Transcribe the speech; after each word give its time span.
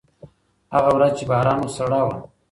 هغه 0.75 0.89
ورځ 0.95 1.11
چې 1.17 1.23
باران 1.29 1.59
و، 1.61 1.67
سړه 1.77 2.01
وه. 2.05 2.17